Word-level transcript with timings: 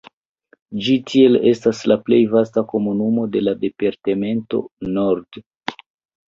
Ĝi 0.85 0.93
tiel 1.11 1.35
estas 1.51 1.81
la 1.91 1.97
plej 2.07 2.19
vasta 2.31 2.63
komunumo 2.71 3.27
de 3.37 3.45
la 3.45 3.55
departemento 3.67 4.63
Nord. 4.97 5.41